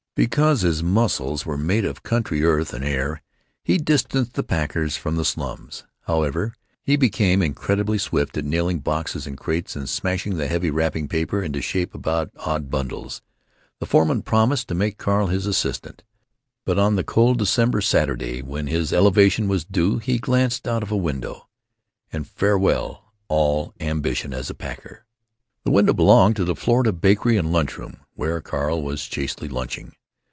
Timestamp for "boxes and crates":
8.79-9.73